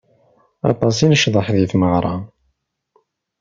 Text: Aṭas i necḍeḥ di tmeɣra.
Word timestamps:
Aṭas 0.71 0.97
i 1.05 1.07
necḍeḥ 1.07 1.47
di 1.55 1.65
tmeɣra. 1.71 2.15